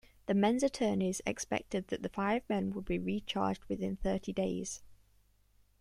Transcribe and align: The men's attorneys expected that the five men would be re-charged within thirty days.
The 0.25 0.33
men's 0.33 0.63
attorneys 0.63 1.21
expected 1.27 1.89
that 1.89 2.01
the 2.01 2.09
five 2.09 2.41
men 2.49 2.71
would 2.71 2.85
be 2.85 2.97
re-charged 2.97 3.65
within 3.65 3.97
thirty 3.97 4.33
days. 4.33 4.81